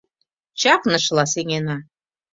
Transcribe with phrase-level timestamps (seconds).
[0.59, 1.77] Чакнышыла сеҥена.